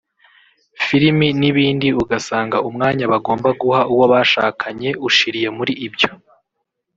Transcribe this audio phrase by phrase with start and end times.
[0.85, 6.09] filimi n’ibindi ugasanga umwanya bagomba guha uwo bashakanye ushiriye muri ibyo